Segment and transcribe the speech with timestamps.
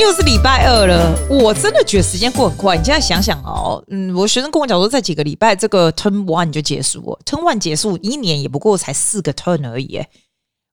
[0.00, 2.76] 又是礼拜二了，我真的觉得时间过很快。
[2.76, 10.00] 你现在想想哦，嗯，我学生跟我讲说，在几个礼拜这个 turn one 就结束了，turn one 结束一年也不过才四个 turn 而已，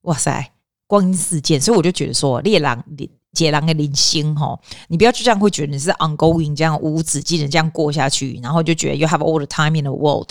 [0.02, 0.52] 哇塞，
[0.86, 2.84] 光阴似箭，所以我就觉得说，猎狼
[3.32, 4.58] 接狼的零星哈，
[4.88, 10.28] 你不要就这样会觉得你是 ongoing 这样无止境的这样过下去，然后就觉得 you have all the time in the world。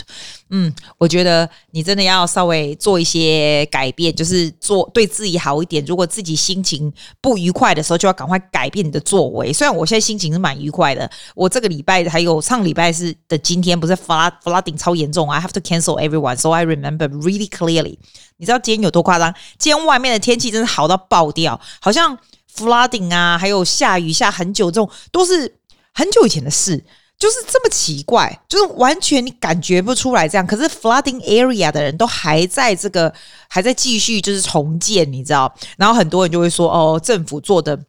[0.52, 5.84] 嗯，我觉得你真的要稍微做一些改变，就是做对自己好一点。
[5.86, 9.52] 如果自己心情不愉快的时候，就要赶快改变你的作为。
[9.52, 17.98] 虽然我现在心情是蛮愉快的，我这个礼拜还有上礼拜是的今天不是 flood flooding 超严重，I have to cancel everyone, so I remember really clearly。
[18.38, 19.34] 你知道今天有多夸张？
[19.58, 22.16] 今天外面的天气真的好到爆掉，好像。
[22.56, 25.56] Flooding 啊，还有下雨下很久，这种都是
[25.94, 26.84] 很久以前的事，
[27.18, 30.46] 就是这么奇怪，就是完全你感觉不出来这样。
[30.46, 33.14] 可是 flooding area 的人都还在这个，
[33.48, 35.54] 还在继续就是重建，你知道？
[35.78, 37.80] 然后很多人就会说，哦，政府做的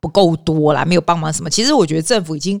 [0.00, 1.50] 不够多啦，没有帮忙什么。
[1.50, 2.60] 其实我觉得政府已经，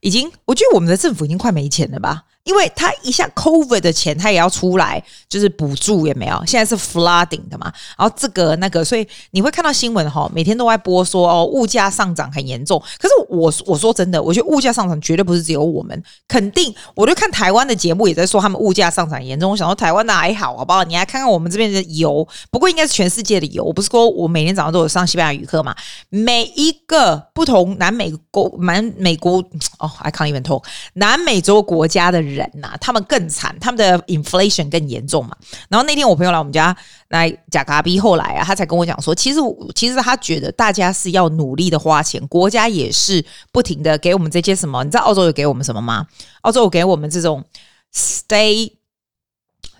[0.00, 2.24] 已经，我觉得我们的政府已经快没钱了吧。
[2.44, 6.42] 因为他一下 COVID 的钱，他也要出来，就是补助也没有。
[6.46, 12.78] 现在是 flooding 的嘛，然后这个那个，所以你会看到新闻哈，每天都在播说哦，物价上涨很严重。
[12.98, 19.50] 可是我我说真的，我觉得物价上涨绝对不是只有我们，肯定我就看台湾的节目也在说他们物价上涨严重。
[19.50, 20.84] 我想说台湾的还好，好不好？
[20.84, 23.64] 你来看看我们这边的油，不过应该是全世界的油。
[23.64, 25.74] 我不是说我每天早上都有上西班牙语课嘛，
[26.10, 29.42] 每一个不同南美国、南美国
[29.78, 32.33] 哦，I can't even talk 南美洲国家的人。
[32.34, 35.36] 人呐、啊，他们更惨，他们的 inflation 更严重嘛。
[35.68, 36.76] 然后那天我朋友来我们家
[37.08, 39.40] 来假咖逼，后来啊，他才跟我讲说，其实
[39.74, 44.82] 其实他觉得大家是要努力的花钱，国家也是不停的给我们这些什么。
[44.84, 46.06] 你知道澳洲有给我们什么吗？
[46.42, 47.44] 澳洲有给我们这种
[47.94, 48.72] stay。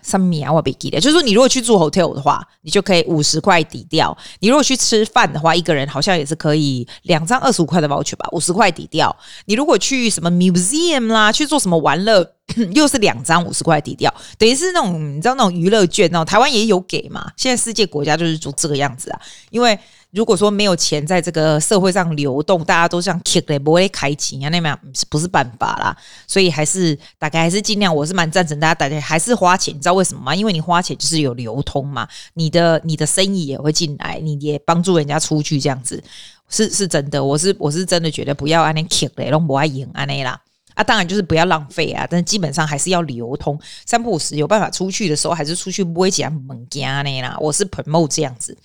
[0.03, 0.53] 什么啊？
[0.53, 9.15] 我别记得，就是说，你如果去住 hotel 的话，你就可以五十块抵掉；你如果去吃饭的话，一个人好像也是可以两张二十五块的 voucher 吧，五十块抵掉。
[9.45, 12.34] 你如果去什么 museum 啦，去做什么玩乐，
[12.73, 17.31] 又是两张五十块抵掉，等于是那种你知道那种娱乐券哦，台湾也有给嘛。
[17.37, 19.19] 现在世界国家就是做这个样子啊，
[19.49, 19.77] 因为。
[20.11, 24.79] 如果说没有钱在这个社会上流动，大家都像 kick 嘞，不会开钱啊，那样
[25.09, 25.93] 不是办法啦。
[26.25, 30.33] 所以还是大概还是尽量，我是蛮赞成大家大家还是花钱，你知道为什么吗？
[30.33, 36.01] 因为你花钱就是有流通嘛，你的你的生意也会进来，你也帮助人家出去，这样子
[36.47, 37.21] 是是真的。
[37.21, 40.39] 我是我是真的觉得不要按那 kick 嘞，都不爱赢按那啦。
[40.75, 47.35] 啊，当然就是不要浪费啊，但是基本上还是要流通，三不五时有办法出去的时候，还是出去不会讲猛加那啦。
[47.39, 48.55] 我是 promote 这样子。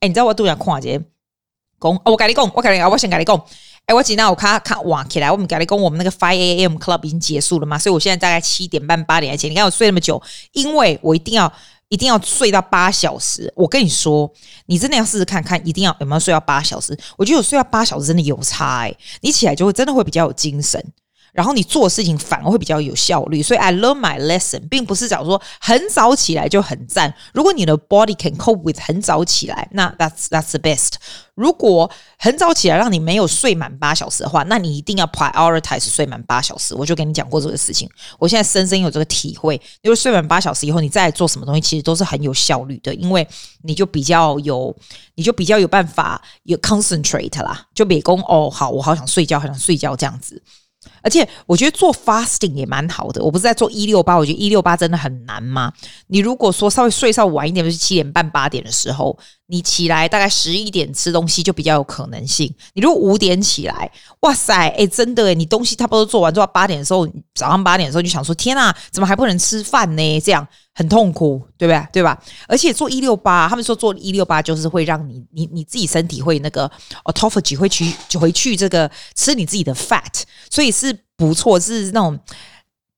[0.00, 1.02] 哎，你知道我都想看这讲、
[1.80, 3.44] 哦，我跟你讲，我跟你讲，我先跟你讲。
[3.86, 6.76] 哎，我今天我看看晚起来，我们跟你讲，我们那个 five a.m.
[6.76, 10.20] club 已经结束了嘛，所以我现在大概七点半八点前，你看我睡那么久，
[10.52, 11.52] 因为我一定要
[11.88, 13.52] 一定要睡到八小时。
[13.56, 14.30] 我跟你说，
[14.66, 16.96] 你真的要试试看看，一定要有没有睡到八小时？
[17.16, 20.84] 我觉得我睡到八小时真的有差哎、你起来就会真的会比较有精神。
[21.32, 27.14] 然后你做事情反而会比较有效率，所以 I learn my lesson，并不是讲说很早起来就很赞。
[27.32, 30.94] 如果你的 body can cope with 很早起来，那 that's that's the best。
[31.34, 36.74] 如果很早起来让你没有睡满八小时的话，那你一定要 prioritize 睡满八小时。
[36.74, 39.58] 我就跟你讲过这个事情，我现在深深有这个体会。
[39.80, 43.26] 因为睡满八小时以后，你再做什么东西，其实都是很有效率的，因为
[43.62, 44.74] 你就比较有，
[45.14, 50.42] 你就比较有办法有 concentrate 啦，就别工哦，好，我好想睡觉，好想睡觉这样子。
[51.02, 53.22] 而且我觉得做 fasting 也蛮好的。
[53.22, 55.72] 我不是在做一六八，我觉得一六八真的很难吗？
[56.08, 59.18] 你如果说稍微睡稍晚一点，就是七点半八点的时候。
[59.50, 62.52] 你起来大概十一点吃东西就比较有可能性。
[62.72, 63.90] 你如果五点起来，
[64.20, 70.20] 哇塞，哎、真的哎，你东西差不多做完，做到八点的时候，早上八点的时候就想说，天啊，怎么还不能吃饭呢？
[70.20, 71.86] 这样很痛苦，对不对？
[71.92, 72.16] 对吧？
[72.46, 76.70] 而且做一六八，他们说做一六八就是会让你，你你自己身体会那个
[77.04, 82.18] autophagy 会去就会去这个吃你自己的 fat，所以是不错，是那种。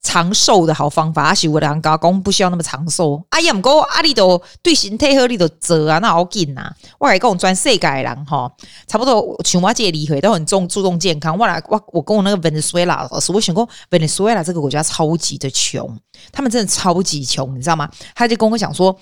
[0.03, 3.23] 长寿的好方法，阿是为了高工不需要那么长寿。
[3.31, 6.71] 阿也唔过阿你都对身体好，你都做啊，那好紧呐。
[6.99, 8.51] 我来讲全世界的人哈，
[8.87, 11.39] 差不多全世界离会都很重注重健康。
[11.39, 15.97] 我来我我跟我那个 Venezuela 老师，我想过 Venezuela 这个国家超级的穷，
[16.33, 17.89] 他们真的超级穷，你知道吗？
[18.15, 18.97] 他就跟我讲说。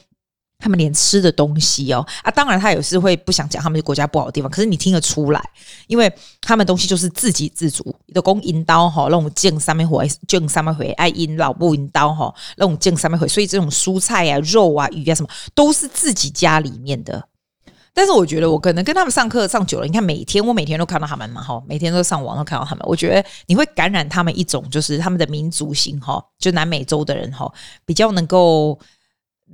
[0.61, 5.43] 他们连吃的东西哦啊，当然他有时会不想讲他们国家不好的地方，可是你听得出来，
[5.87, 6.13] 因为
[6.43, 17.27] 他们东西就是自给自足，的供引刀哈，那种种上面回，种上面回，爱引老不引刀哈，那种种上面回，所以这种蔬菜啊、肉啊、鱼啊什么都是自己家里面的。
[17.93, 27.51] 但是我觉得我可能跟他们上课上久了，你看每天我每天都看到他们嘛哈，每天都上网都看到他们，我觉得你会感染他们一种就是他们的民族性哈，就南美洲的人哈，
[27.87, 28.79] 比较能够。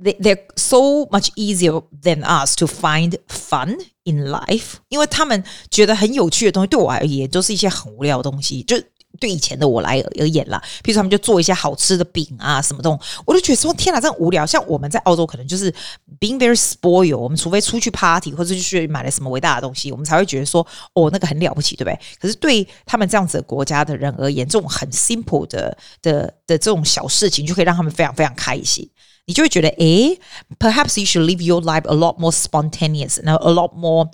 [0.01, 8.81] They they're so much easier than us to find fun in life，因为他们觉得很有趣的东西，对我而言都是一些很无聊的东西，就。
[9.19, 14.45] 对以前的我来而言啦，譬如说他们就做一些好吃的饼啊，什么东西，我就觉得说天哪，这样无聊。
[14.45, 15.73] 像我们在澳洲，可能就是
[16.19, 20.61] being very spoiled，我们除非出去 party 或者就去买了什么伟大的东西，我们才会觉得说
[20.93, 21.99] 哦，那个很了不起，对不对？
[22.19, 28.87] 可是对他们这样子的国家的人而言，这种很 simple 的的的这种小事情，就可以让他们非常非常开心。
[29.27, 30.17] 你就会觉得，诶
[30.57, 34.09] ，perhaps you should live your life a lot more spontaneous，然后 a lot more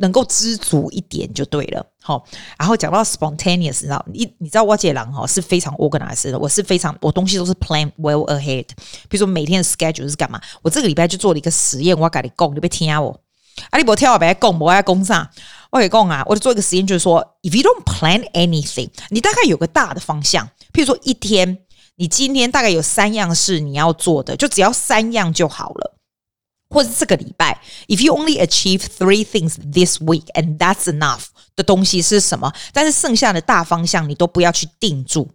[0.00, 1.86] 能够知足一点就对了。
[2.02, 2.22] 好，
[2.58, 8.66] 然后讲到 spontaneous，你知道，你你知道我这人哈是非常 organized 的，我是非常我东西都是 plan well ahead。
[9.08, 10.38] 比如说每天的 schedule 是干嘛？
[10.60, 13.18] 我这个礼拜就做了一个实验，我要跟你讲，你别听我。
[13.70, 15.30] 啊，你不听我别讲，我要讲啥？
[15.70, 21.60] 我跟你讲啊，我就做一个实验，就是说，if you don't plan anything，你大概有个大的方向，譬如说一天。
[22.00, 25.94] 你今天大概有三样事你要做的，就只要三样就好了，
[26.70, 31.24] 或者这个礼拜，if you only achieve three things this week and that's enough
[31.54, 32.50] 的东西是什么？
[32.72, 35.28] 但是剩下的大方向你都不要去定住。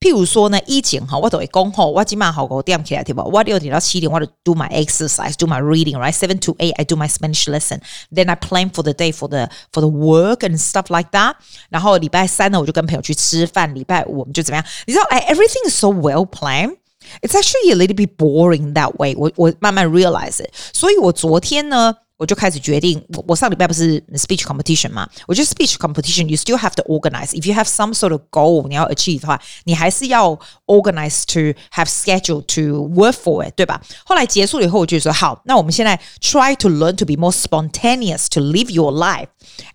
[0.00, 3.22] 譬如说呢，以前哈，我都会讲吼，我今晚好个点起来对吧？
[3.22, 6.12] 我六点到七点，我就 do my exercise, do my reading, right?
[6.12, 7.80] Seven to eight, I do my Spanish lesson.
[8.12, 11.34] Then I plan for the day for the for the work and stuff like that.
[11.70, 13.72] 然后礼拜三呢，我就跟朋友去吃饭。
[13.76, 14.66] 礼拜五我们就怎么样？
[14.86, 16.78] 你知道，哎，everything is so well planned.
[17.20, 19.14] It's actually a little bit boring that way.
[19.16, 20.50] 我我慢慢 realize it.
[20.72, 21.98] 所以我昨天呢。
[22.16, 25.08] 我就开始决定，我我上礼拜不是 speech competition 嘛？
[25.26, 27.30] 我觉得 speech competition you still have to organize.
[27.30, 32.88] If you have some sort of goal 你要 achieve 的话，你还是要 organize to have schedule to
[32.94, 33.82] work for it，对吧？
[34.04, 39.26] 后来结束了以后，我就说好，那我们现在 try to learn to be more spontaneous to live your life,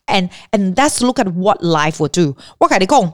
[0.06, 2.38] and and let's look at what life will do。
[2.60, 3.14] 我跟你讲。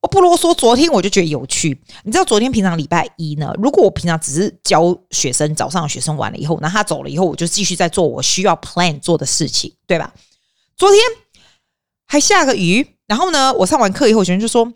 [0.00, 1.78] 我不啰嗦，昨天我就觉得有趣。
[2.04, 10.14] 你知道，昨天平常礼拜一呢，如果我平常只是教学生，早上学生完了以后，那他走了以后，我就继续在做我需要 plan 做的事情，对吧？
[10.76, 11.00] 昨天
[12.06, 14.72] 还下个雨，然后呢，我上完课以后，学生就说。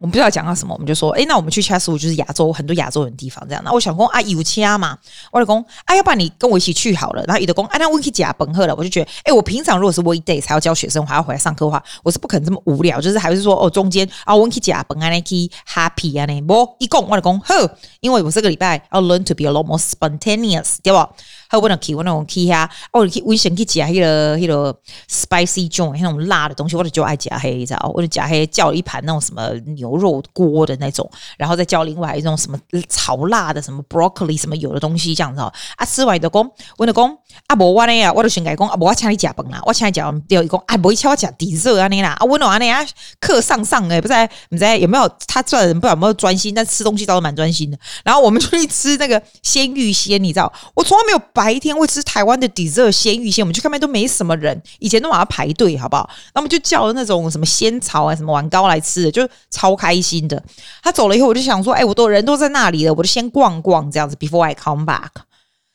[0.00, 3.62] 我们不知道讲到什么，我们就说，诶，那我们去 Chatswood 就是亚洲很多亚洲人地方这样。
[3.62, 4.96] 那我想说啊，有车嘛，
[5.30, 7.22] 我就说，啊，要不然你跟我一起去好了。
[7.26, 8.74] 然后有的说，啊，那我去甲本课了。
[8.74, 12.98] 我就觉得，诶，我平常如果是 weekday 才要教学生，还要回来上课的话，我是不可能这么无聊。
[12.98, 15.36] 就是还是说，哦，中间啊，我去甲本啊，那去
[15.68, 21.10] happy 啊，那不一共我就说，呵，因为我这个礼拜要 learn to be a lot more spontaneous，对吧？
[21.50, 24.72] 还有我那吃我那种 key 哈，哦，去危险去加那个那个
[25.10, 27.90] spicy joint 那种辣的东西，我就就爱加黑，你知道？
[27.92, 32.56] 我就加黑叫了一盘那种什么牛肉锅的那种，然后再叫另外一种什么
[32.88, 35.52] 炒辣的什么 broccoli 什么有的东西这样子哦。
[35.74, 37.04] 啊，吃完就讲，我就讲，
[37.48, 42.86] 啊，无我呢呀，我就先改讲，啊，无我请你加饭啦，我请你加第二个讲，啊，无请我加 dessert 啊你啦，啊，我弄完呢啊，
[43.18, 47.76] 课上上诶，不知道不知道有没有他赚人不知道有没有专心，但吃东西倒是蛮专心的。
[48.04, 51.20] 然后我们就去吃那个鲜芋仙，你知道，我从来没有。
[51.42, 56.10] 白天会吃台湾的 dessert 鲜芋仙，我们去看面都没什么人，以前都往那排队，好不好？
[56.34, 60.42] 那么就叫了那种什么仙草啊、什么碗糕来吃，就超开心的。
[60.82, 65.08] 他走了以后，我就想说，哎、我都人都在那里了，我就先逛逛这样子，before I come back。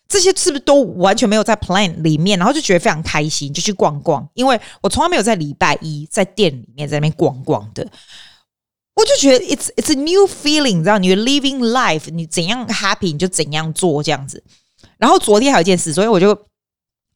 [0.07, 2.37] 这些是不是都完全没有在 plan 里面？
[2.37, 4.29] 然后就觉得非常开心，就去逛逛。
[4.35, 7.83] 因为我从来没有在礼拜一在店里面在那边逛逛的，
[8.93, 14.43] 我就觉得 it's it's a new feeling，你知道，你 living life，你怎样 happy 你就怎样做这样子。
[14.97, 16.37] 然后昨天还有一件事，所以我就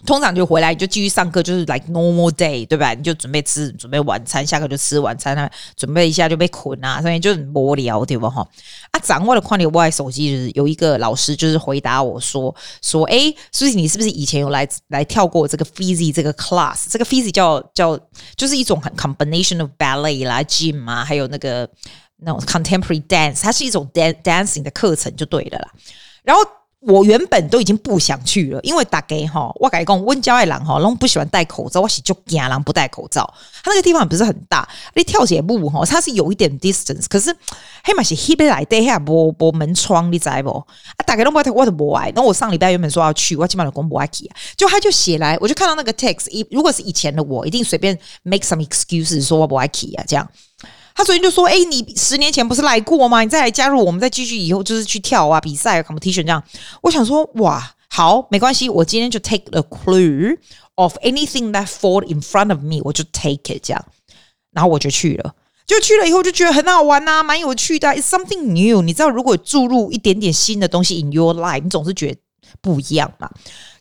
[0.06, 2.94] 通常就回来就继续上课，就是 like normal day，对吧？
[2.94, 8.30] 你就准备吃，准备晚餐，下课就吃晚餐啊，准备一下就被捆啊，所以就很无聊，对吧？
[8.30, 8.48] 哈
[8.92, 16.86] 啊，掌握了快点，我手机就是有一个老师就是回答我说说，哎，所以你是不是以前有来来跳过这个 Fizzy 这个 class？
[16.90, 18.00] 这个 Fizzy 叫叫
[18.38, 21.70] 就是一种很 combination of ballet 啦，gym 啊，还有那个
[22.24, 25.72] 那种 contemporary dance，它是一种 dan dancing 的课程就对了啦，
[26.24, 26.42] 然后。
[26.82, 33.22] 我原本都已经不想去了，因为大概哈，我改讲温娇爱郎哈，拢不喜欢戴口罩，我喜就惊人不戴口罩。
[33.62, 37.36] 他那个地方不是很大，你跳节目哈，它是有一点 distance，可是
[37.84, 40.50] 黑马是 hip 来对下无无门窗，你知不？
[40.52, 42.12] 啊，大概拢不爱，我都不爱。
[42.16, 44.32] 那我上礼拜原本说要去，我起码老公不爱去。
[44.56, 50.26] 就他就写来，我就看到那个 text，一如果是以前的我，一定随便 make some excuses 说我不爱去啊，这样。
[51.00, 53.22] 他昨天就说：“哎、你十年前不是来过吗？
[53.22, 56.44] 你再来加入我们，再继续以后就是去跳啊，比赛啊，competition 这样。”
[56.84, 60.38] 我想说：“哇，好，没关系，我今天就 take a clue
[60.76, 63.86] of anything that fall in front of me，我就 take it 这样。”
[64.52, 65.34] 然后我就去了，
[65.66, 67.88] 就去了以后就觉得很好玩呐、啊，蛮有趣的。
[67.88, 72.18] It's something new，你知道，如果注入一点点新的东西 in your life，你总是觉得
[72.60, 73.30] 不一样嘛。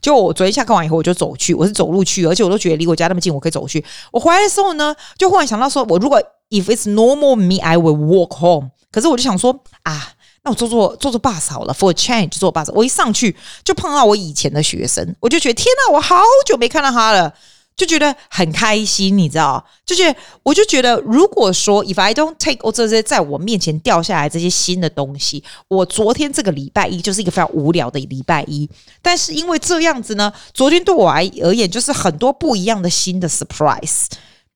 [0.00, 3.84] 就我昨天下课完以后，我就走去，我是走路去，而且我都觉得离我家那么近，我可以走去。
[4.12, 8.70] 我回来的时候呢，就忽然想到说，我如果 if it's normal me, I will walk home。
[8.90, 10.14] 可是我就想说啊。
[10.44, 12.70] 那我坐坐坐坐 bus 好了，for a change 坐 bus。
[12.72, 17.34] 我一上去就碰到我以前的学生，我就觉得天哪，我好久没看到他了。
[17.76, 19.62] 就觉得很开心，你知道？
[19.84, 28.70] 就觉得，我就觉得，如果说 if I don't take all 这些在我面前掉下来这些新的东西，我昨天这个礼拜一就是一个非常无聊的礼拜一。
[29.02, 34.06] 但是因为这样子呢，昨天对我而而言就是很多不一样的新的 surprise。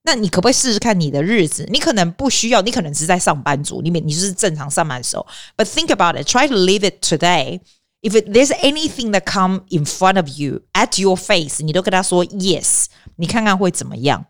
[0.04, 1.64] 那你可不可以试试看你的日子？
[1.70, 5.24] 你可能不需要，你可能是在上班族里面，你就是正常上班的时候。
[5.56, 7.60] But think about it, try to live it today.
[8.00, 12.86] If it, there's anything that come in front of you at your face，你都跟他说 yes。
[13.14, 14.24] 你看看会怎么样？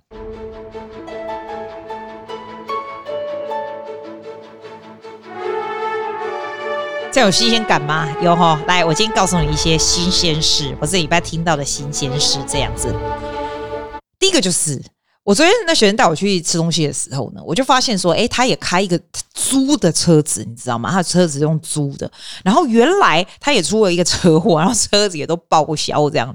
[7.11, 8.15] 这有新鲜感吗？
[8.23, 8.63] 有哈！
[8.67, 12.95] 来，我今天告诉你一些新鲜事，我这礼拜听到的新鲜事，这样子。
[14.19, 14.83] 第一个就是，
[15.25, 19.01] 我昨天那学生带我去吃东西的时候呢，我就发现说，诶，他也开一个
[19.33, 20.91] 租的车子，你知道吗？
[20.91, 22.11] 他的车子用租的，
[22.43, 26.35] 然后原来他也出了一个车祸，然后车子也都报销这样。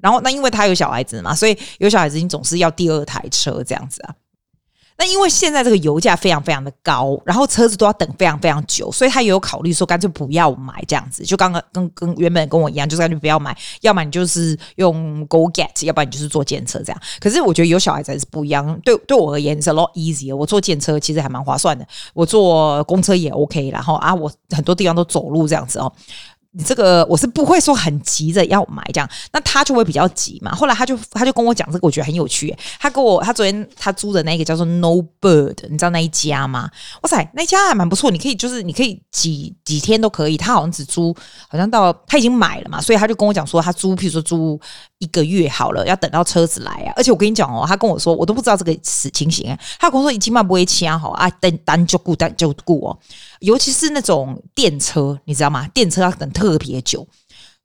[0.00, 4.14] 然后，那因为他有小孩子嘛，所以有小孩子，你总是要第二台车这样子啊。
[5.00, 11.22] 那因为现在这个油价非常非常的高，然后车子都要等非常非常久，所以他也有考虑说干脆不要买这样子。
[11.24, 17.00] 就刚刚跟跟原本跟我一样，就是干脆不要买，要么你就是用 Go Get，要不然你就是坐电车这样。
[17.20, 20.34] 可是我觉得有小孩子是不一样，对对我而言是 a lot easier。
[20.34, 25.92] 我坐电车其实还蛮划算的，我坐公车也 OK，然后啊，我很多地方都走路这样子哦。
[26.52, 30.54] 你这个我是不会说很急着要买这样，那他就会比较急嘛。
[30.54, 32.56] 后来他就他就跟我讲这个，我觉得很有趣。
[32.80, 36.70] 他跟我他昨天他租的那个叫做 No Bird，你知道那一家吗？
[37.02, 40.38] 哇塞，那一家还蛮不错，你可以就是你可以几几天都可以。
[40.38, 41.14] 他好像只租，
[41.48, 44.58] 好像到他已经买了嘛，所以他就跟我讲说他租，譬如说租
[44.98, 46.92] 一个月好了，要等到车子来啊。
[46.96, 52.98] 而且我跟你讲哦，他跟我说我都不知道这个情形，他跟我说你起码不会签好啊，等单就顾单就顾哦。
[53.40, 55.68] 尤其是那种电车，你知道吗？
[55.68, 57.06] 电车要等特别久。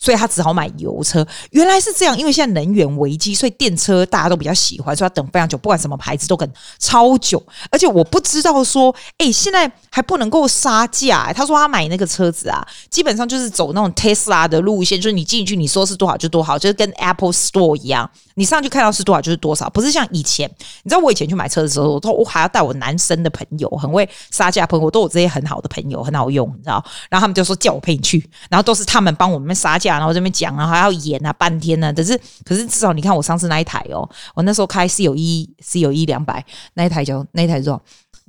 [0.03, 2.17] 所以他只好买油车，原来是这样。
[2.17, 7.41] 因为现在能源危机，所以电车大家都比较喜欢，所以要等非常久，不管什么牌子都等超久。
[7.71, 11.31] 而且我不知道说，哎，现在还不能够杀价。
[11.31, 20.51] 他说他买那个车子啊，基本上就是走那种 Tesla 的路线，就是你进去你说是多少就多少，就是跟 Apple Store 一样，你上去看到是多少就是多少，不是像以前。
[20.83, 26.83] 你知道我以前去买车的时候，我都我还要带我男生的朋友，很会杀价朋友，都有这些很好的朋友，很好用，你知道。
[27.09, 29.92] 然后他们就说叫我陪你去，然后都是他们帮我们杀价。
[29.97, 31.93] 然后这边讲啊，还要演啊，半天呢。
[31.93, 36.43] 可是，可是至少你看我上次那一台哦，我那时候开 C 有一 C 有一两百
[36.75, 37.79] 那一台就那一台就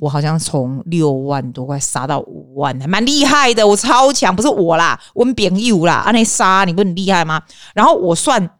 [0.00, 3.66] 我好像从六万多块杀到五万，还蛮厉害的。
[3.66, 7.40] 我超强，不是我啦，我们朋友啦，啊那杀你不很厉害吗？
[7.74, 8.50] 然后我算，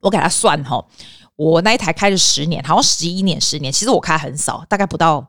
[0.00, 0.84] 我给他算哈，
[1.34, 5.26] 我那一台开了十年，好像十一年、十年，其实我开很少，大概不到。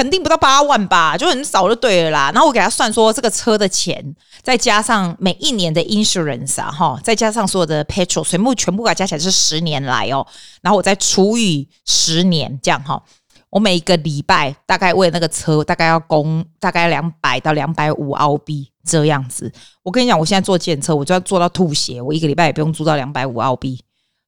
[0.00, 2.30] 肯定不到八万吧，就很少就对了啦。
[2.32, 4.02] 然后我给他算说，这个车的钱，
[4.42, 10.26] 再加上每一年的 insurance 啊，哈，再加上所有的 petrol，全部全部给它加起来是十年来哦。
[10.62, 13.02] 然后我再除以十年，这样哈，
[13.50, 19.52] 我每一个礼拜大概为那个车，大概要供大概两百到两百五澳币这样子。
[19.82, 23.78] 我跟你讲，我现在坐计程车，我就要坐到吐血，我一个礼拜也不用租到两百五澳币。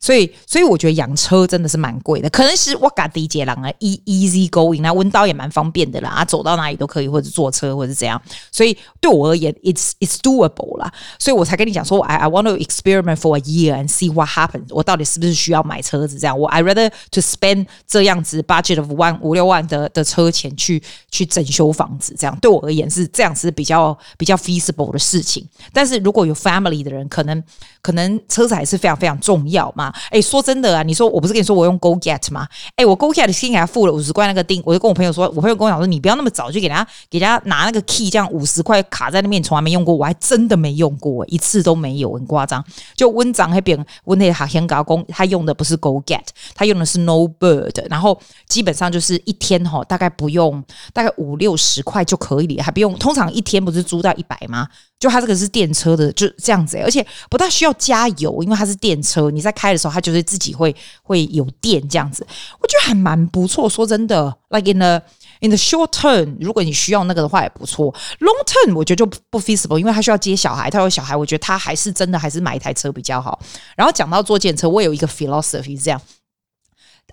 [0.02, 2.28] 所以，所以我觉得养车真的是蛮贵的。
[2.28, 8.20] 可能是我嘎迪杰郎啊，easy going，那温刀也蛮方便的啦，啊，走到哪里都可以，或者坐车，或者怎样。
[8.50, 10.92] 所以对我而言，it's it's doable 啦。
[11.20, 14.66] 所以我才跟你讲说，I I want to experiment for a year and see what happens。
[14.70, 16.18] 我到底是不是需要买车子？
[16.18, 20.82] 这样，我 I rather to spend 这样子 budget of one 五六万的的车钱去
[21.12, 25.46] 去整修房子，这样对我而言是这样子比较比较 feasible 的事情。
[25.72, 27.40] 但是如果有 family 的人，可能
[27.80, 29.91] 可能车子还是非常非常重要嘛。
[30.10, 32.46] 哎，说真的啊，你说我不是跟你说我用 Go Get 吗？
[32.76, 42.64] 哎，我 Go Get 先给他付了五十块那个钉，我就跟我朋友说，我朋友跟我讲说，你不要那么早就给他给他拿那个 key，这样五十块卡在那边，从来没用过，我还真的没用过，一次都没有，很夸张。
[42.96, 48.18] 就温长那边温那哈香港工，他用的不是 Go Get，他用的是 No Bird，然后
[48.48, 52.94] 基本上就是一天哈，大概不用大概五六十块就可以了，还不用。
[52.98, 54.68] 通常一天不是租到一百吗？
[54.98, 59.32] 就它这个是电车的，就这样子，而且不大需要加油，因为它是电车。
[59.32, 62.24] 你在开的时候，他就是自己会会有电这样子，
[62.60, 63.68] 我觉得还蛮不错。
[63.68, 65.02] 说真的，like in the
[65.40, 67.92] in the short term，如果你需要那个的话也不错。
[68.20, 73.38] Long term，我觉得就不 feasible，因为他需要接小孩，他有小孩，我觉得他还是真的还是买一台车比较好。
[73.76, 76.00] 然后讲到坐电车，我有一个 philosophy 是这样。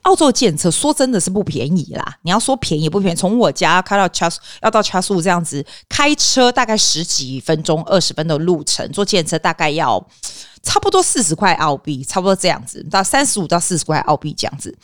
[0.04, 4.30] 澳洲建车说真的是不便宜啦，你要说便宜不便宜，从我家开到卡
[4.62, 10.04] 要到查素这样子，开车大概十几分钟、二十分的路程，坐建车大概要
[10.64, 14.78] 差不多四十块澳币，差不多这样子，到三十五到四十块澳币这样子。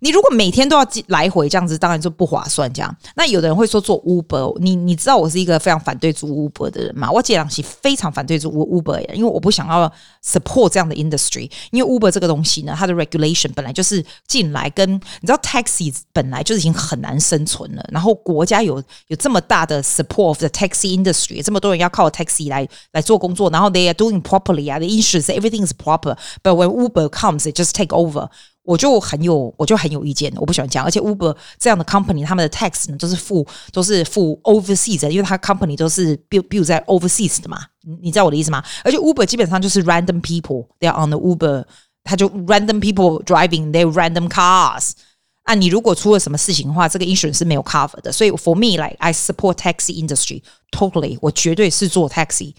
[0.00, 2.70] 你如果每天都要来回这样子，当然就不划算。
[2.72, 7.10] 这样，那有的人会说做 Uber，你你知道我是一个非常反对做 Uber 的人吗？
[7.10, 9.90] 我这两期非常反对做 Uber，因为我不想要
[10.24, 11.50] support 这样的 industry。
[11.70, 23.94] 因为 Uber 这个东西呢，它的 regulation 本来就是进来跟你知道 taxi 本来就已经很难生存了，然后国家有有这么大的 support of the taxi industry，这么多人要靠 taxi 来来做工作，然后 they are
[23.94, 28.28] doing properly 啊，the insurance everything is proper，but when Uber comes it just take over。
[28.70, 30.84] 我就很有，我就很有意见，我不喜欢讲。
[30.84, 37.58] 而且 Uber 这样的 company，他们的 tax 呢都是付，都是付 overseas 的，因为他 company 都是 build build 在 overseas 的嘛。
[38.00, 38.62] 你知道我的意思吗？
[38.84, 41.64] 而且 Uber 基本上就是 random people，they are on the Uber，
[42.04, 44.92] 他就 random people driving their random cars。
[45.42, 48.12] 啊，你如果出了什么事情的话，这个 insurance 是没有 cover 的。
[48.12, 52.54] 所以 for me like I support taxi industry totally，我绝对是做 taxi。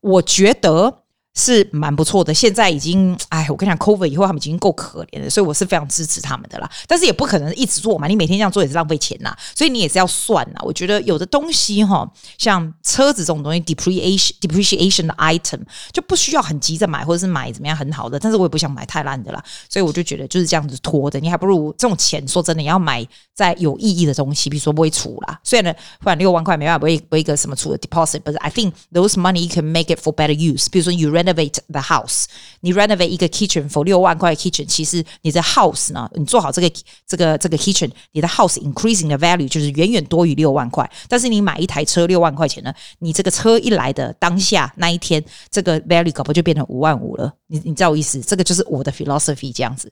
[0.00, 1.03] 我觉得。
[1.34, 6.70] 是蛮不错的，现在已经，哎，我跟你讲，COVID 以后他们已经够可怜了，所以我是非常支持他们的啦。
[6.86, 10.60] 但是也不可能一直做嘛，你每天这样做也是浪费钱呐，所以你也是要算呐。
[10.62, 15.60] 我觉得有的东西哈，像车子这种东西，depreciation depreciation 的 item
[15.92, 25.40] 就不需要很急着买，或者是买怎么样很好的，但是我也不想买太烂的啦，所以我就觉得就是这样子拖的，你还不如这种钱，说真的，你要买在有意义的东西，比如说不会出啦。
[25.42, 30.66] 虽然呢，不然六万块没办法，不会不会一个什么出的 deposit，but I think those money can make it for better use。
[30.70, 32.24] 比如说 you renovate the house，
[32.60, 36.70] 你 renovate 一个 kitchen for 六万块 kitchen，其实你的 house 呢，你做好这个
[37.06, 40.88] 这个这个 kitchen，你的 house increasing 的 value 就是远远多于六万块。
[41.08, 47.32] 但是你买一台车六万块钱呢，你这个车一来的当下那一天，这个 value 可不就变成五万五了？
[47.54, 48.20] 你你知道我意思？
[48.20, 49.90] 这个就是我的 philosophy 这样子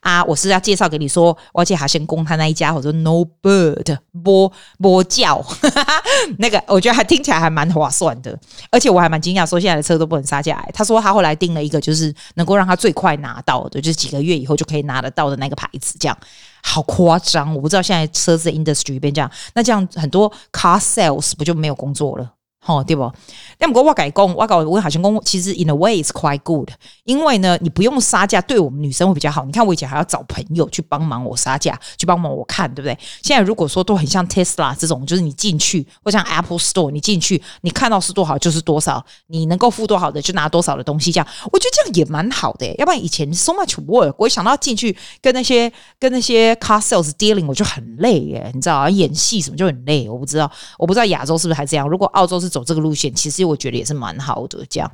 [0.00, 0.24] 啊。
[0.24, 5.44] 我是要介绍给你说，我而且还先攻他那一家，我说 no bird 波波叫，
[6.38, 8.38] 那个我觉得还听起来还蛮划算的，
[8.70, 10.66] 而且我还蛮惊讶，说现在的车都不能杀价。
[10.72, 10.94] 他说。
[11.04, 16.16] 他后来订了一个，就是能够让他最快拿到的，就是几个月以后就可以拿得到的那个牌子，这样
[16.62, 17.54] 好夸张！
[17.54, 22.32] 我不知道现在车子 industry 变这样，那这样很多 car sales 不就没有工作了？
[22.66, 23.12] 哦，对不？
[23.58, 26.68] 那么我改工，我搞我好像工，其实 in a way is quite good，
[27.04, 29.44] 因为呢，你不用杀价，对我们女生会比较好。
[29.44, 32.98] 你看我以前还要找朋友去帮忙我杀价，去帮忙我看，对不对？
[33.22, 42.66] 现在如果说都很像 Tesla 这种，就是你进去，或像 Apple Store，你进去，你看到是多少就是多少，你能够付多少的就拿多少的东西，这样我觉得这样也蛮好的。
[42.76, 48.88] 要不然以前 so much work，我一想到进去跟那些跟那些 car sales dealing，我就很累耶，你知道啊？
[48.88, 50.08] 演戏什么就很累。
[50.08, 51.86] 我不知道，我不知道亚洲是不是还这样？
[51.86, 52.53] 如果澳洲是。
[52.54, 54.64] 走这个路线，其实我觉得也是蛮好的。
[54.70, 54.88] 这样，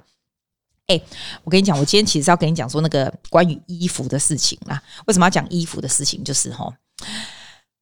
[0.87, 0.99] 哎，
[1.45, 4.83] 我跟你讲，我今天其实要跟你讲说那个关于衣服的事情啦。
[5.07, 6.25] 为什么要讲衣服的事情？
[6.25, 6.73] 就是哈，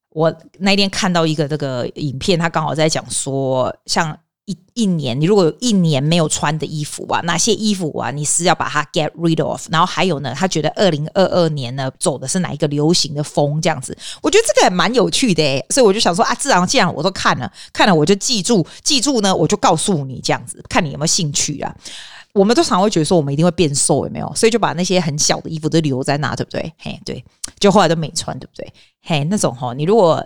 [0.09, 4.19] 我那天看到一个这个影片，他刚好在讲说，像。
[4.49, 9.67] 一一年，你如果有一年没有穿的衣服啊，哪些衣服啊，你是要把它 get rid of？
[9.69, 13.61] 然后还有呢，他觉得二零二二年呢走的是哪一个流行的风？
[13.61, 21.75] 这样子，我觉得这个也蛮有趣的，所以我就想说啊，自然既然我都看了，看了我就记住，记住呢，我就告诉你这样子，看你有没有兴趣啊。
[22.33, 24.33] 我们都常会觉得说我们一定会变瘦，有没有？
[24.35, 26.73] 所以就把那些很小的衣服都留在那，对不对？
[26.79, 27.23] 嘿，对，
[27.59, 28.73] 就后来都没穿，对不对？
[29.03, 30.25] 嘿，那种齁，你如果。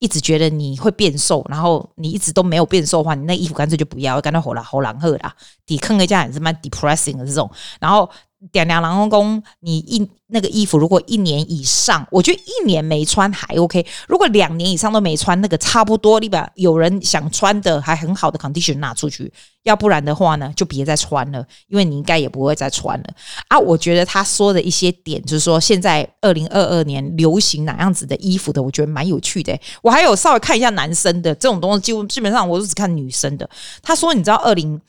[0.00, 5.32] 一直觉得你会变瘦，然后你一直都没有变瘦的话，你那衣服干脆就不要，干脆好了好狼喝啦，
[5.64, 8.10] 抵抗一下也是蛮 depressing 的这种，然后。
[8.52, 13.84] 点两郎公公，你一那个衣服如果一年以上，我觉得一年没穿还 OK。
[14.08, 19.30] 如果两年以上都没穿，那个差不多，你把有人想穿的还很好的 condition 拿出去，
[19.64, 23.04] 要不然的话呢，就别再穿了，因为你应该也不会再穿了
[23.48, 23.58] 啊。
[23.58, 29.58] 我觉得他说的一些点，就是说现在二零二二年流行哪样子的衣服的，我觉得蛮有趣的。
[29.82, 33.48] 我还有稍微看一下男生的这种东西，基基本上我都只看女生的。
[33.82, 34.80] 他说，你知道二零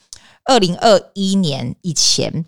[0.44, 2.44] 二零二一年以前。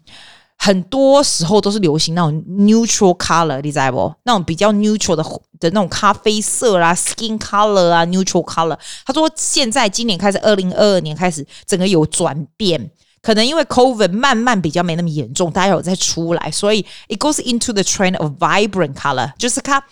[0.64, 4.14] 很多时候都是流行那种 neutral color，你知道不？
[4.22, 5.22] 那种比较 neutral 的
[5.60, 8.78] 的那种咖啡色啦，skin color 啊，neutral color。
[9.04, 19.84] 他说现在今年开始，二零二二年开始，整个有转变，可能因为 COVID 慢慢比较没那么严重，大家有再出来，所以 it goes into the trend of vibrant color，就是它。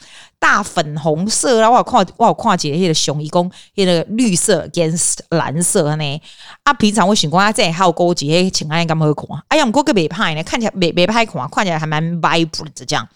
[0.42, 4.92] 大粉红色啦，我有看，我有看几个那个熊，一共那个绿色兼
[5.31, 6.22] 蓝色呢。
[6.64, 9.24] 啊，平常我喜欢啊，这还有勾几个情爱，干嘛会看？
[9.46, 13.09] 哎呀，我个个别派呢，看起来别别派看，看起来还蛮 vibrant 这样。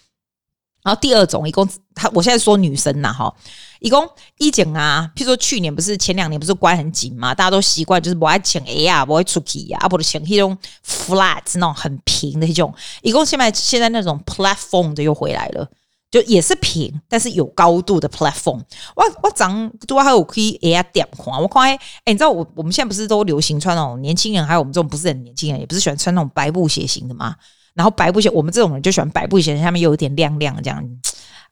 [0.85, 3.35] 然后第二种，一共他，我现在说女生呐，哈，
[3.81, 4.09] 一共
[4.39, 12.73] 一整啊，譬如说去年不是前两年不是关很紧嘛，大家都习惯就是不爱穿 A 啊，不爱出去啊，啊不者穿那种 flat 那种很平的那种。
[13.03, 15.69] 一共现在现在那种 platform 的又回来了。
[16.16, 18.59] 就也是平，但是有高度的 platform。
[18.94, 21.38] 我我长多还有可以 air 点宽。
[21.38, 27.35] 我看哎，你知道我我们现在不是都流行穿那种年轻人，还有我们这种不是很年轻人，也不是喜欢穿那种白布鞋型的嘛。
[27.74, 30.83] 然后白布鞋，我们这种人就喜欢白布鞋，下面又有点亮亮这样。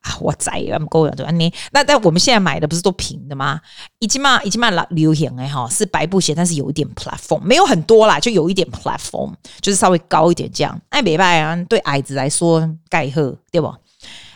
[0.01, 1.31] 啊，我在啊，够了，对吧？
[1.33, 3.61] 你那但我们现在买的不是都平的吗？
[3.99, 10.81] 已经嘛，已经嘛老流行哎哈，是白布鞋，但是有一点 platform，没有很多啦，就有一点 platform，就是稍微高一点这样。
[10.89, 13.75] 哎，没办法，对矮子来说盖赫对不？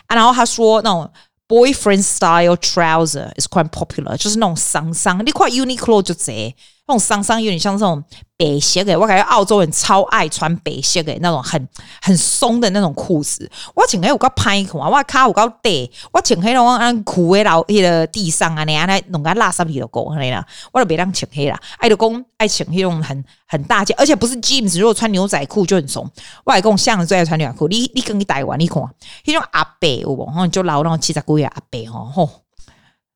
[0.08, 1.12] 啊，然后他说那种
[1.48, 6.56] boyfriend style trouser is quite popular，就是那种桑桑，你看 Uniqlo 就这。
[6.89, 8.03] 那种桑桑有点像这种
[8.39, 11.69] 白鞋的，我感觉澳洲人超爱穿白鞋的那种很
[12.01, 13.49] 很松的那种裤子。
[13.75, 15.75] 我穿起有够歹看，我卡有够短，
[16.11, 21.61] 我穿起那种安裤的老迄个地上啊，你安尼弄个垃圾皮都够安尼啦，我就别当穿黑啦。
[21.77, 26.11] 爱就讲爱穿那种很很大件，而且不是 jeans，如果穿牛仔裤就很松。
[26.45, 28.83] 我还讲像最爱穿牛仔裤，你你跟你台湾你看，
[29.27, 30.25] 迄种阿伯有无？
[30.31, 32.31] 吼，就老那种七十几岁阿伯吼吼，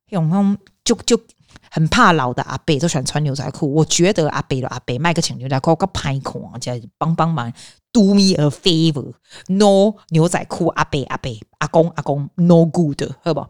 [0.09, 0.55] 用那种
[0.85, 1.19] 就就。
[1.73, 7.51] 很怕老的阿伯都喜欢穿牛仔裤，我觉得阿伯的阿伯卖个请牛仔裤，个拍款，叫帮帮忙
[7.91, 13.43] ，do me a favor，no 牛仔裤阿伯阿伯阿公阿公 no good，好不？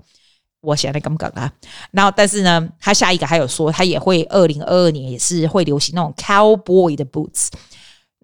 [0.61, 1.51] 我现在咁讲啊，
[1.91, 7.49] 然后但是呢，他下一个还有说，他也会二零二二年也是会流行那种 cowboy 的 boots。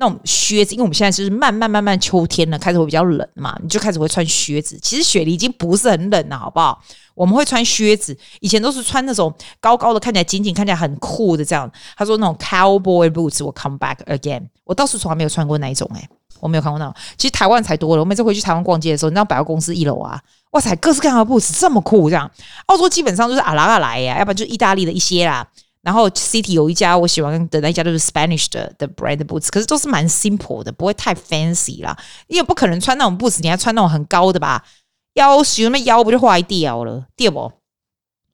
[0.01, 4.79] 那种靴子，因为我们现在就是慢慢慢慢秋天了，开始会比较冷嘛，你就开始会穿靴子。
[4.81, 6.81] 其实雪梨已经不是很冷了，好不好？
[7.19, 11.69] 我们会穿靴子，以前都是穿那种高高的，看起来紧紧，看起来很酷的这样。
[11.97, 14.41] 他说那种 cowboy boots 我 come back again。
[14.63, 16.95] 我倒是从来没有穿过那一种，诶，我没有看过那种。
[17.17, 18.01] 其实台湾才多了。
[18.01, 20.17] 我每次回去台湾逛街的时候，你知道百货公司一楼啊，
[20.51, 22.31] 哇塞，各式各样的 boots 这么酷，这样。
[22.67, 25.45] 澳洲基本上就是阿拉阿来呀，要不然就是意大利的一些啦。
[25.81, 31.97] 然后 City 有一家我喜欢的那一家，就是 Spanish 的的 brand boots，可是都是蛮 simple 的，不会太 fancy 啦。
[32.27, 34.63] 你也不可能穿那种 boots，你还穿那种很高的吧？
[35.13, 37.05] 腰什么腰不就坏掉了？
[37.15, 37.51] 对不？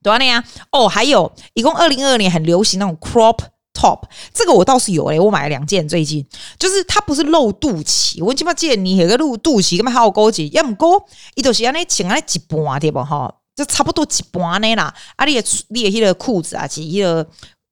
[0.02, 3.38] 对啊，那样哦，还有一共二零二二年很流行那种 crop
[3.74, 6.24] top，这个我倒是有诶，我买了两件，最近
[6.58, 10.48] 就是它不是露肚脐，我起码记得你有个露肚脐，干嘛还有勾结？
[10.48, 13.34] 要么勾，伊都是安尼穿安尼一半对不哈？
[13.56, 17.26] 就差不多一半呢啦，啊你的你的迄个裤子啊，是迄个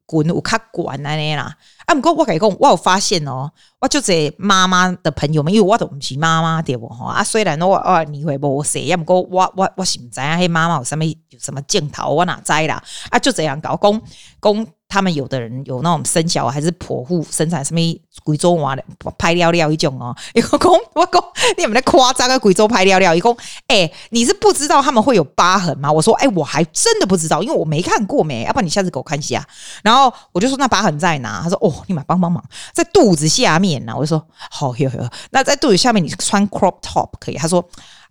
[0.09, 1.57] 裙有较管安尼啦。
[1.87, 3.53] 啊，不过我跟你讲，我有发现哦，
[3.85, 7.13] 我就这妈妈的朋友们，因为我都不是妈妈对不哈？
[7.13, 12.83] 啊，虽然我我你会无说，要不过我我我是不知啊，迄妈妈有什么有什么镜头，我哪知啦？
[13.11, 14.01] 啊，就这样搞，讲
[14.41, 14.67] 讲。
[14.87, 17.81] 他们有的人有那种生小孩还是剖腹生产什么
[18.23, 18.85] 贵州话的
[19.19, 21.21] 拍尿尿一种哦，一个公我讲
[21.59, 25.91] 你们在夸张啊，贵州拍尿尿一共哎，你是不知道他们会有疤痕吗？
[25.91, 29.45] 我说哎，我还真的不知道，因为我没看过没，要不然你下次给我看一下。
[29.83, 31.41] 然后我就说那疤痕在哪？
[31.43, 33.95] 他说哦，你们帮帮忙，在肚子下面呢。
[33.97, 37.37] 我就说好哟哟，那在肚子下面你穿 crop top 可以？
[37.37, 37.65] 他说。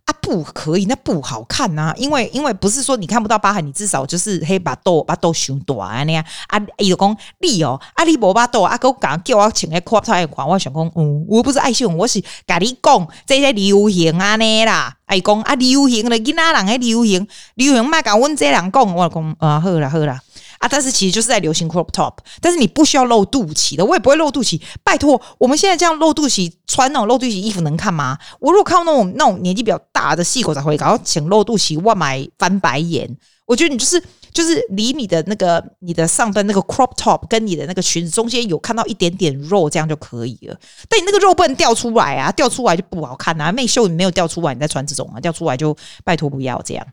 [0.06, 1.94] 啊，不可以，那不好看呐、啊。
[1.96, 6.22] 因为，因为不是说你看不到疤痕，你至少就是黑把痘把痘修短那样。
[6.48, 10.46] 啊，伊就讲你哦，啊，你无把痘啊，给我讲叫我穿个 crop top 款。
[10.46, 14.94] 我想讲，嗯，我不是爱秀，我是甲你讲这些流行啊呢啦。
[15.06, 20.20] 爱讲啊，流行的囡仔人喺流行，流行卖甲阮这人讲，我讲啊，好啦好啦。
[20.64, 20.68] 啊！
[20.72, 24.62] 但是其实就是在流行 crop top，但是你不需要露肚脐的，我也不会露肚脐。
[24.82, 28.18] 拜托，我们现在这样露肚脐，穿那种露肚脐衣服能看吗？
[28.40, 33.18] 我如果看到那种那种年纪比较大的细狗才会搞，请露肚脐，我买翻白眼。
[33.46, 40.58] 我觉得你就是就是离你的那个你的上半那个 crop top 跟你的那个裙子中间有看到一点点肉，这样就可以了。
[40.88, 43.52] 但你那个肉不能掉出来啊，掉出来就不好看啊。
[43.52, 46.88] 内秀你没有掉出来，你再穿这种啊，掉出来就拜托不要这样。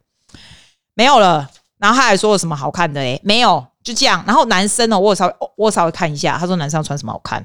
[0.94, 1.48] 没有了。
[1.80, 3.20] 然后他还说有什么好看的嘞？
[3.24, 4.22] 没有，就这样。
[4.26, 7.44] 然后男生呢，我稍微我稍微看一下，他说男生要穿什么好看？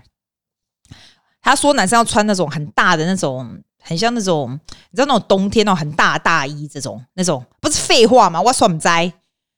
[1.41, 4.59] 他说男生要穿那种很大的那种，很像那种，
[4.91, 8.41] 你知道那种冬天那种很大大衣，这种那种不是废话吗？
[8.41, 9.13] 我说不在。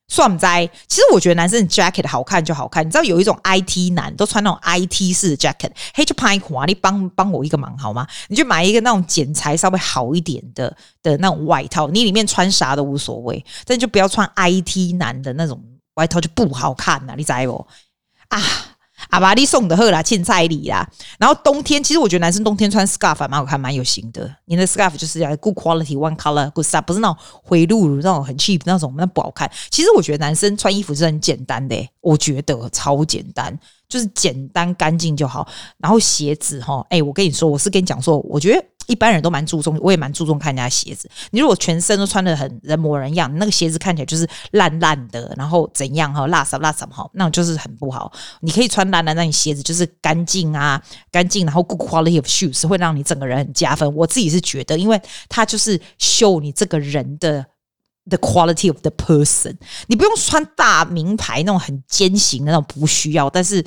[0.09, 2.85] 算不在，其实我觉得男生的 jacket 好看就好看。
[2.85, 8.07] 你知道有一种 IT 男都穿那种 IT 式的 jacket，嘿，就拍垮你帮帮我一个忙好吗？
[8.29, 15.61] 你就买一个那种剪裁稍微好一点的的那种外套，你里面穿啥都无所谓，但就不要穿 IT 男的那种
[15.95, 17.67] 外套就不好看呐，你知不？
[18.29, 18.41] 啊。
[19.09, 20.87] 阿爸，你送的贺啦，欠彩礼啦。
[21.17, 24.29] 然后冬天，其实我觉得男生冬天穿 scarf 蛮好看，蛮有型的。
[24.45, 29.49] 你的 scarf 就是要 good quality one color good stuff，不是那种回路那种很 cheap 那种，那不好看。
[29.69, 35.47] 其实我觉得男生穿衣服是很简单的，我觉得超简单，就是简单干净就好。
[35.77, 38.63] 然后鞋子哈，哎，我跟你说，我是跟你讲说，我觉得。
[38.87, 41.09] 一般人都蛮注重，我也蛮注重看人家鞋子。
[41.31, 48.11] 你如果全身都穿得很人模人样，那个鞋子看起来就是烂烂的，然后怎样哈，邋遢邋遢哈，那就是很不好。
[48.41, 53.93] 你可以穿烂烂，那你鞋子就是干净啊，干净，然后 good quality of shoes 会让你整个人很加分。
[53.93, 57.45] 我自己是觉得，因为它就是 show 你这个人的
[58.09, 59.55] the quality of the person。
[59.87, 63.63] 你不用穿大名牌那种很尖形的那种不需要，但是。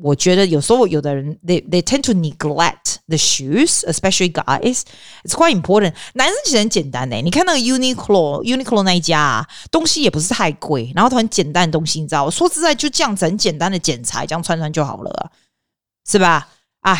[0.00, 4.82] 我觉得有时候有的人，they they tend to neglect the shoes, especially guys.
[5.24, 5.92] It's quite important.
[6.14, 15.32] 男生其实很简单诶，你看那个 Uniqlo, Uniqlo 那一家啊，东西也不是太贵，然后它很简单的东西，你知道，说实在就这样子很简单的剪裁，这样穿穿就好了，
[16.08, 16.48] 是吧？
[16.82, 16.96] 啊，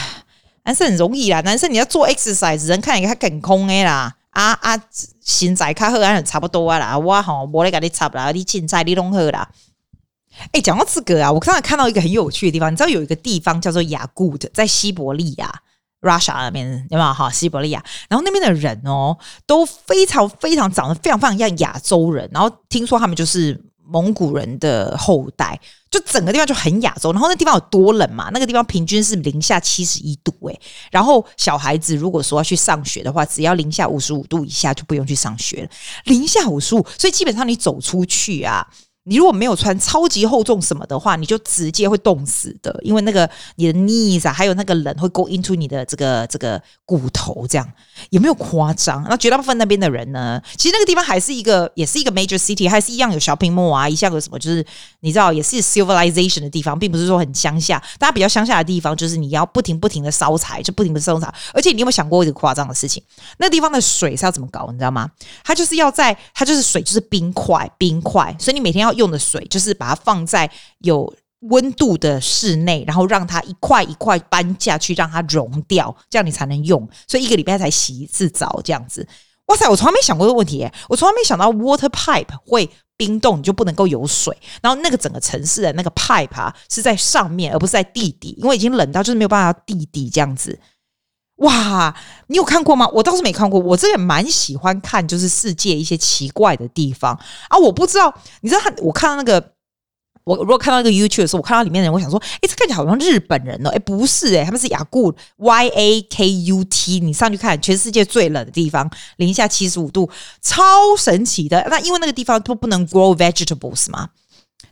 [0.65, 4.77] 男生很容易啦，男生你要做 exercise，人看起来更空诶啦，啊啊，
[5.25, 9.49] 身材较好，还差不多啊啦，我吼无咧跟你插啦，你凊彩你拢好啦。
[10.53, 15.53] 哎，讲到这个啊，我刚才看到一个很有趣的地方，你知道有一个地方叫做雅古特，在西伯利亚
[16.01, 17.31] （Russia） 那边，有没有哈？
[17.31, 25.59] 西伯利亚，然后那边的人哦，都非常非常长得非常非常像亚洲人，然后听说他们就是蒙古人的后代，
[25.91, 27.11] 就整个地方就很亚洲。
[27.13, 28.31] 然后那地方有多冷嘛？
[28.33, 35.69] 那个地方平均是零下七十一度，哎，然后小孩子如果说要去上学的话，只要零下五十五度以下就不用去上学了。
[36.05, 38.67] 零下五十五，所以基本上你走出去啊。
[39.09, 47.67] 你如果没有穿超级厚重什么的话，你就直接会冻死的，因为那个你的 knees 啊，还有那个冷会 go into 你的这个这个骨头，这样
[48.11, 49.03] 有没有夸张？
[49.09, 54.63] 那绝大部分那边的人呢，其实那个地方还是一个，也是一个 major city，还是一样有 shopping mall 啊，一向有什么，就是
[55.01, 57.83] 你知道，也是 civilization 的地方，并不是说很乡下。
[57.99, 61.33] 大家比较乡下的地方，就是你要不停不停的烧柴，就不停的烧柴。
[61.55, 63.03] 而且你有没有想过一个夸张的事情？
[63.39, 64.69] 那地方的水是要怎么搞？
[64.71, 65.11] 你知道吗？
[65.43, 68.98] 它就是要在，它就是水就是冰块，冰块，所以你每天要。
[68.99, 76.87] 用的水就是把它放在有温度的室内，然后让它一块一块搬下去，让它融掉，这样你才能用。
[77.07, 79.09] 所以一个礼拜才洗一次澡，这样子。
[79.47, 84.37] 哇塞，我从来没想过这个问题，我从来没想到 water pipe 会冰冻，你就不能够有水。
[84.61, 90.59] 然后那个整个城市的那个 pipe 啊，是在上面，而不是在地底，因为已经冷到就是没有办法地底这样子。
[91.39, 91.95] 哇，
[92.29, 92.89] 你有看过吗？
[92.93, 93.61] 我倒是没看过。
[93.61, 97.57] 我这也蛮喜欢看，就是世界一些奇怪的地方啊。
[97.57, 99.53] 我不知道，你知道，我看到那个，
[100.25, 103.71] 我如果看到那个 YouTube 的时候，我看到里面的人，我想说，哎，这看起来好像日本人哦。
[103.71, 106.99] 哎，不是，哎，他们是雅古 Y A K U T。
[107.01, 110.11] 你上去看，全世界最冷的地方，零下七十五度，
[110.43, 110.65] 超
[110.99, 111.65] 神奇的。
[111.71, 114.09] 那因为那个地方都不能 grow vegetables 嘛。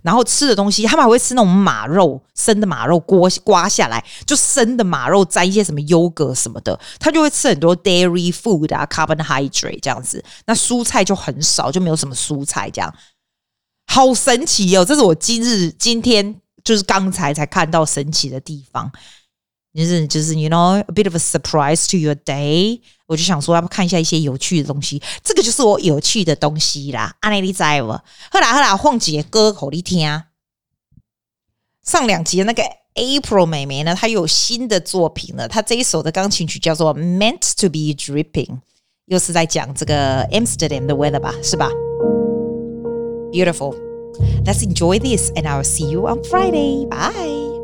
[0.02, 10.24] 然后吃的东西，他们还会吃那种马肉，生的马肉刮刮下来，就生的马肉沾一些什么优格什么的，他就会吃很多 dairy food 啊，carbohydrate 这样子。
[10.46, 12.94] 那蔬菜就很少，就没有什么蔬菜这样，
[13.86, 14.84] 好神奇哦！
[14.84, 18.90] 这是我今日今天就是刚才才看到神奇的地方。
[19.75, 22.81] 就是就是，you know，a bit of a surprise to your day。
[23.07, 25.01] 我就想说，要不看一下一些有趣的东西。
[25.23, 27.15] 这个就是我有趣的东西啦。
[27.21, 27.87] 阿内利在不？
[27.87, 30.23] 后来后来，放几个歌给你听。
[31.83, 32.63] 上两集的那个
[32.95, 35.47] April 妹妹呢，她有新的作品了。
[35.47, 38.59] 她这一首的钢琴曲叫做《Meant to Be Dripping》，
[39.05, 41.33] 又是在讲这个 Amsterdam 的 weather 吧？
[41.41, 41.69] 是吧？
[43.31, 46.85] Beautiful。Let's enjoy this, and I will see you on Friday.
[46.87, 47.54] Bye.